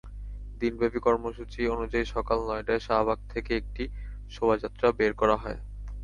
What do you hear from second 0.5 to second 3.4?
দিনব্যাপী কর্মসূচি অনুযায়ী সকাল নয়টায় শাহবাগ